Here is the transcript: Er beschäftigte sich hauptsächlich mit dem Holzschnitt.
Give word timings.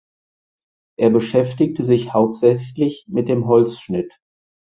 Er 0.97 1.11
beschäftigte 1.11 1.83
sich 1.83 2.11
hauptsächlich 2.11 3.05
mit 3.07 3.29
dem 3.29 3.45
Holzschnitt. 3.45 4.11